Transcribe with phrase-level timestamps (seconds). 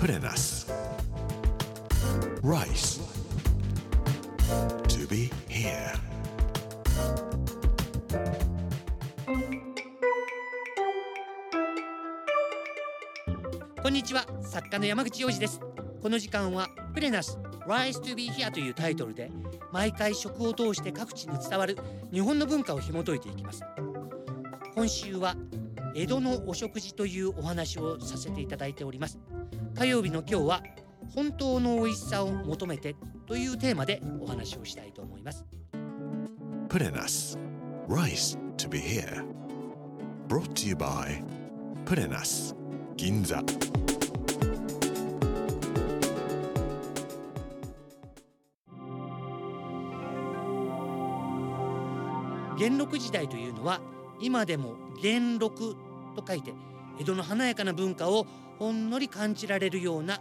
[0.00, 0.66] Put in us.
[2.42, 3.00] Rice.
[4.88, 5.92] To be here.
[13.82, 15.60] こんにちは作家の山口洋二です
[16.00, 19.30] この時間はプレナス Rise to be here というタイトルで
[19.70, 21.76] 毎回食を通して各地に伝わる
[22.10, 23.62] 日本の文化を紐解いていきます
[24.74, 25.36] 今週は
[25.94, 29.18] 江戸のお食事というお話をさせていただいております
[29.80, 30.62] 火曜日の今日は
[31.14, 32.94] 本当の美味しさを求めて
[33.26, 35.46] というテーマでお話をしたいと思います
[36.68, 37.38] Put in us.
[37.88, 39.24] Rice to be here.
[40.28, 41.22] Brought to you by
[41.86, 42.54] Put in us.
[42.98, 43.42] Ginza.
[52.58, 53.80] 元禄時代というのは
[54.20, 55.74] 今でも元禄
[56.14, 56.52] と書いて
[57.00, 58.26] 江戸の華やかな文化を
[58.60, 60.20] ほんのり感じられるような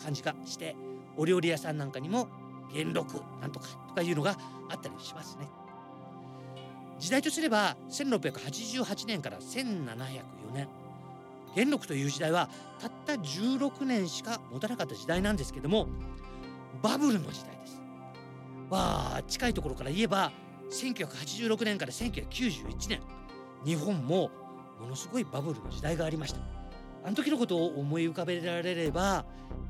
[0.00, 0.76] 感じがして
[1.16, 2.28] お料理屋さんなんかにも
[2.72, 4.38] 元禄なんとかとかいうのが
[4.70, 5.48] あったりしますね。
[7.00, 10.22] 時代とすれば1688年から1704
[10.54, 10.68] 年
[11.56, 15.88] 元禄という時代はたった16年しか持たなかった時代なんですけども
[16.82, 17.82] バブルの時代です。
[18.70, 20.30] わあ近いところから言えば
[20.70, 23.00] 1986年から1991年
[23.64, 24.30] 日本も
[24.80, 26.55] ものすごいバブルの時代がありました。
[27.06, 29.24] あの時のことを思い浮かべられれば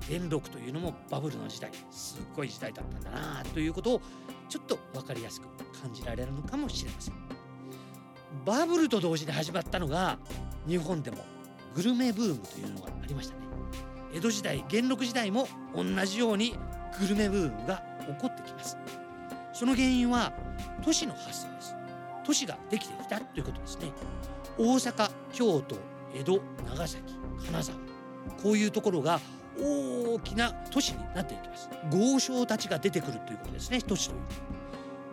[0.09, 4.01] 元禄というのもバブルの時代すっごい時代だったんだなということを
[4.49, 5.47] ちょっと分かりやすく
[5.83, 7.15] 感じられるのかもしれません。
[8.47, 10.19] バブルと同時に始まったのが
[10.67, 11.19] 日本でも
[11.75, 13.43] グルメブームというのがありましたね。
[14.15, 16.55] 江戸時代元禄時代も同じように
[16.99, 18.79] グルメブームが起こってきます。
[19.53, 20.33] その原因は
[20.83, 21.75] 都市の発生です。
[22.25, 23.93] 都市ができてきたということですね。
[24.57, 25.77] 大阪京都
[26.17, 27.15] 江戸長崎
[27.45, 27.79] 金沢
[28.43, 29.21] こういうところが
[29.59, 31.71] 大きな都市になっていきます。
[31.91, 34.21] 豪商たちが出てくるということですね都市という。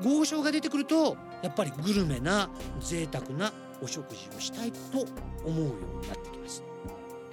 [0.04, 2.50] 豪商が出てくるとやっぱりグルメな
[2.82, 5.06] 贅沢なお食事をしたいと
[5.46, 6.64] 思うようになってきます。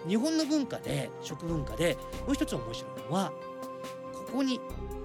[0.06, 1.97] 日本の文化で食文化で
[2.27, 3.33] もう一つ面白いのは
[4.12, 4.61] ここに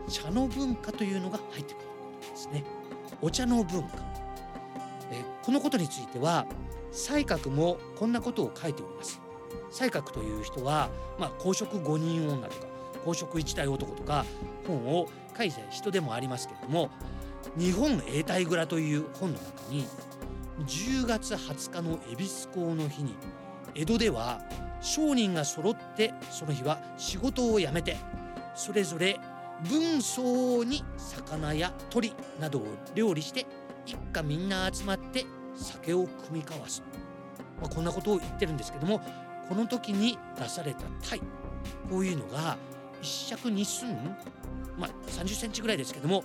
[0.07, 2.63] 茶の文化というのが入ってくることですね。
[3.21, 3.97] お茶の文化。
[5.11, 6.45] えこのことについては
[6.95, 9.21] 西閣もこんなことを書いております。
[9.69, 10.89] 西閣という人は、
[11.19, 12.67] まあ、公職五人女とか
[13.03, 14.25] 公職一代男とか
[14.65, 15.07] 本を
[15.37, 16.89] 書いた人でもありますけれども
[17.57, 19.85] 日本永代蔵という本の中に
[20.65, 23.15] 10月20日の恵比寿港の日に
[23.75, 24.41] 江戸では
[24.81, 27.97] 商人が揃ってその日は仕事を辞めて
[28.55, 29.19] それぞれ
[29.69, 33.45] 分層に魚や鳥などを料理して
[33.85, 36.83] 一家みんな集まって酒を酌み交わす、
[37.61, 39.01] まあ、こんなことを言ってるんですけども
[39.47, 41.21] この時に出された鯛
[41.89, 42.57] こういうのが
[43.01, 43.95] 一尺二寸
[44.77, 46.23] まあ30センチぐらいですけども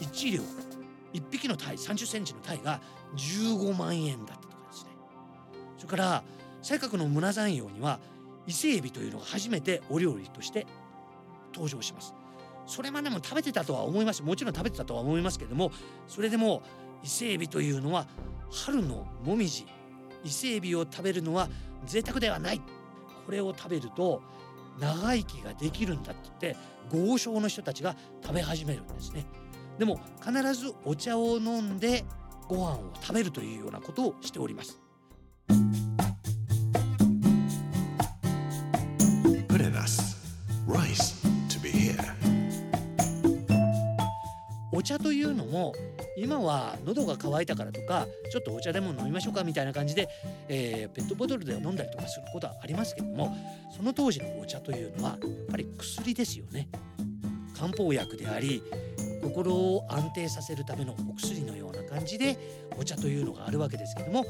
[0.00, 0.42] 1両。
[1.12, 2.80] 1匹の鯛30センチの鯛が
[3.16, 4.90] 15万円だったとかですね。
[5.76, 6.24] それから
[6.62, 8.00] 西閣の村山陽には
[8.46, 10.66] 伊勢海老というのが初めてお料理として
[11.52, 12.14] 登場します。
[12.66, 14.22] それまでも食べてたとは思います。
[14.22, 15.70] もちろん食べてたとは思いますけども
[16.08, 16.62] それでも
[17.02, 18.06] 伊勢海老というのは
[18.52, 19.66] 春のもみじ。
[20.24, 21.48] 伊勢海老を食べるのは
[21.84, 22.60] 贅沢ではない。
[23.26, 24.22] これを食べると
[24.78, 26.56] 長生きができるんだって言って
[26.90, 29.26] 豪商の人たちが食べ始めるんですね。
[29.78, 32.04] でも必ずお茶を飲んで
[32.48, 34.80] ご飯を食べるというようなことをしております。
[44.82, 45.72] お茶というのも
[46.16, 50.08] 今は喉が渇いたからとかちょっとお茶でも飲みましょうかみたいな感じで、
[50.48, 53.32] えーペットボトルで飲んだりとかすることはありますけども
[53.76, 55.18] その当時のお茶というのはやっ
[55.52, 56.68] ぱり薬ですよね。
[57.56, 58.60] 漢方薬であり
[59.22, 62.36] 心を安定させるためのお薬のような感じで
[62.76, 64.26] お茶というのがあるわけですけども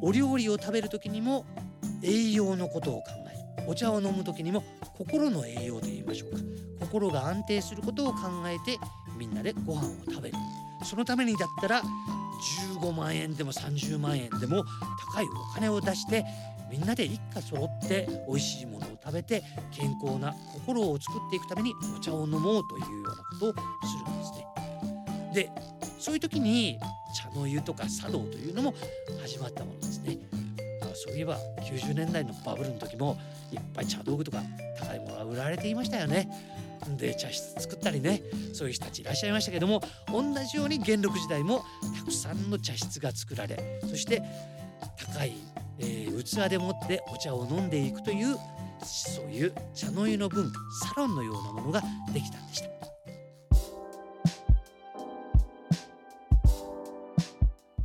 [0.00, 1.44] お料理を食べる時にも
[2.02, 3.68] 栄養のことを考える。
[3.68, 4.64] お茶を飲む時にも
[4.96, 6.38] 心の栄養と言いましょうか。
[6.80, 8.78] 心が安定することを考えて
[9.18, 10.36] みんなでご飯を食べる
[10.84, 11.82] そのためにだったら
[12.80, 14.64] 15万円でも30万円でも
[15.12, 16.24] 高いお金を出して
[16.70, 19.42] みんなで一家揃って美味しいものを食べて
[19.72, 23.52] 健康な心を作っていくためにお茶を飲もうというようなことを
[23.88, 24.46] するんですね。
[25.34, 25.50] で
[25.98, 26.78] そういう時に
[27.16, 28.74] 茶の湯とか茶道というのも
[29.20, 30.18] 始まったものですね。
[30.94, 33.16] そういえば90年代のバブルの時も
[33.52, 34.42] いっぱい茶道具とか
[34.78, 36.28] 高いものが売られていましたよね。
[36.96, 41.64] で茶室作ったりねそういう人たちいらっしゃいましたけども同じように元禄時代も
[41.98, 44.22] たくさんの茶室が作られそして
[44.96, 45.34] 高い、
[45.78, 48.36] えー器でもってお茶を飲んでいくという
[48.84, 51.80] そういう茶の湯の文化サロンのようなものが
[52.12, 52.68] できたんでした。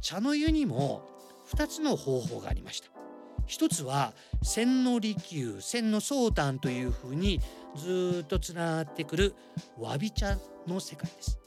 [0.01, 1.01] 茶の湯にも
[1.55, 3.02] 2つの方法がありました。
[3.53, 7.39] 一つは千利休千の宗丹というふうに
[7.75, 9.35] ずっとつながってくる
[9.77, 11.37] わび茶の世界です。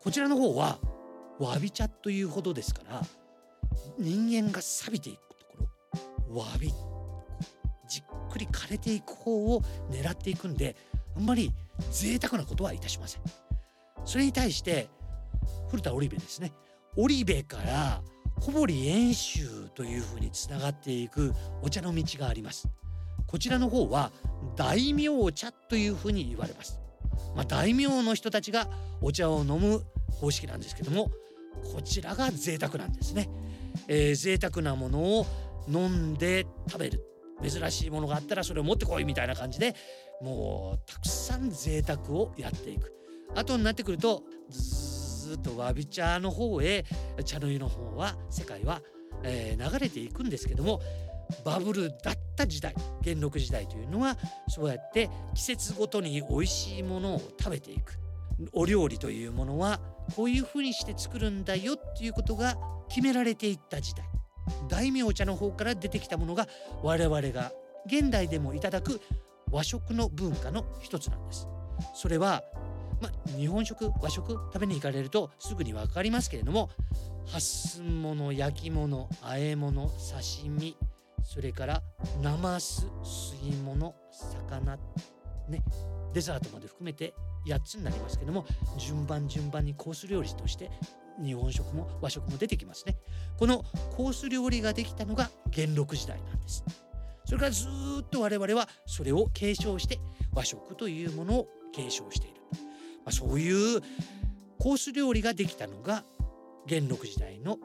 [0.00, 0.78] こちらの方は
[1.38, 3.02] わび茶というほどですから
[3.98, 5.68] 人間が錆びていくとこ
[6.30, 6.72] ろわび
[7.86, 9.60] じっくり枯れていく方を
[9.90, 10.74] 狙っていくんで
[11.14, 11.52] あんまり
[11.90, 13.22] 贅沢なことはいたしません。
[14.06, 14.88] それに対して
[15.68, 16.52] 古田織部ですね。
[16.96, 18.02] 織部から
[18.44, 22.66] 小堀遠州というふうにつながっていくお茶の道があります。
[23.28, 24.10] こちらの方は
[24.56, 26.80] 大名茶というふうに言われます。
[27.36, 28.66] まあ、大名の人たちが
[29.00, 31.12] お茶を飲む方式なんですけども
[31.72, 33.28] こちらが贅沢なんですね、
[33.86, 35.26] えー、贅沢なものを
[35.68, 37.00] 飲んで食べる。
[37.48, 39.76] 珍しいものがあったらそれを持ってこいみたいな感じで
[40.20, 42.92] もうたくさん贅沢をやっていく。
[43.36, 44.91] 後になってくるとず
[45.32, 46.84] ずっとわび茶の方へ
[47.24, 48.82] 茶の湯の方は世界は、
[49.22, 50.82] えー、流れていくんですけども
[51.42, 54.18] バブルだった時代元禄時代というのは
[54.48, 57.98] そうやって季節ごとに美味しいものを食べていく。
[58.52, 59.78] お料理というものは
[60.16, 62.56] こういうふうにして作るんだよっていうことが
[62.88, 64.04] 決められていった時代。
[64.68, 66.48] 大名茶の方から出てきたものが
[66.82, 67.52] 我々が
[67.86, 69.00] 現代でもいただく
[69.50, 71.48] 和食の文化の一つなんです。
[71.94, 72.42] それは
[73.02, 76.70] ま日本食和食食べに行かれるとすぐに分かりますけれども
[77.26, 80.76] 発寸物焼き物和え物刺身
[81.24, 81.82] それから
[82.20, 84.76] ナマス吸い物魚
[85.48, 85.62] ね
[86.12, 87.14] デザートまで含めて
[87.46, 88.46] 8つになりますけども
[88.78, 90.70] 順番順番にコース料理として
[91.22, 92.96] 日本食も和食も出てきますね。
[93.38, 93.64] この
[93.96, 96.64] コース料理ができたのが元禄時代なんです。
[97.24, 97.66] それからず
[98.02, 100.00] っと我々はそれを継承して
[100.34, 102.40] 和食というものを継承している、
[103.04, 103.80] まあ、そういう
[104.58, 106.04] コース料理ができたのが
[106.66, 107.58] 元禄時代の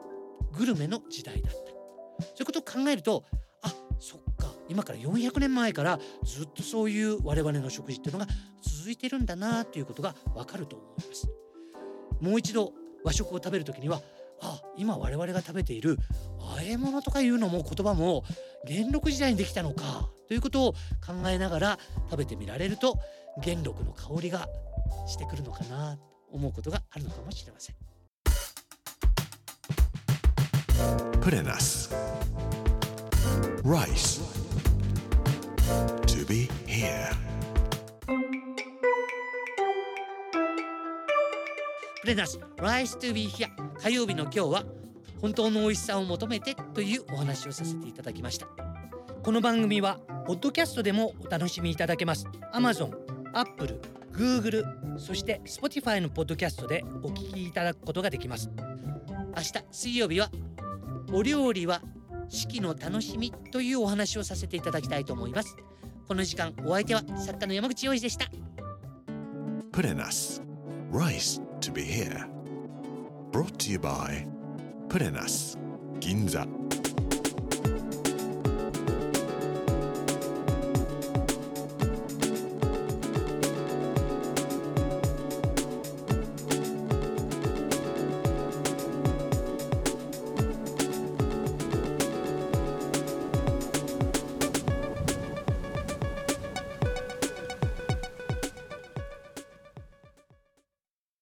[0.52, 1.58] グルメの時代だった。
[1.58, 3.24] そういうことを考えると
[3.62, 8.26] あそっか今から400年前からずっとそういう我々の食事っていうのが
[8.62, 11.28] 続いてるんだなということがわかると思います。
[12.20, 12.72] もう一度
[13.04, 14.02] 和食を食べる時には
[14.40, 15.98] あ今我々が食べている
[16.38, 18.24] 和え物とかいうのも言葉も
[18.66, 21.78] 元禄時代にできたのかということを考えながら
[22.10, 22.98] 食べてみられると
[23.42, 24.48] 元禄の香りが
[25.06, 26.02] してくるのかなと
[26.32, 27.76] 思うことがあるのかもしれません。
[31.20, 31.94] プレナス
[33.62, 34.22] Rice.
[36.06, 37.10] To be here.
[42.00, 43.48] プレナス Rice to be here.
[43.78, 44.64] 火曜日の今日は
[45.20, 48.46] 本当の美味しさを求めてというお話をさせていただきました。
[49.22, 52.26] この番組はポッドキャストでもお楽しみいただけます。
[52.54, 52.96] Amazon、
[53.34, 53.80] Apple、
[54.18, 58.50] Google そして Spotify のポッドキャストでお聞きいただくことができます。
[59.36, 60.28] 明日水曜日は
[61.12, 61.80] お料理は
[62.28, 65.56] 四季の楽しみというお話をさせていただきたいと思います。
[66.08, 68.26] この時間お相手は作家の山口洋二でした。
[69.70, 70.42] Put in us
[70.90, 72.26] Rice to be here.
[73.30, 74.26] Brought to you by
[74.88, 75.56] Put in us
[76.00, 76.44] 銀座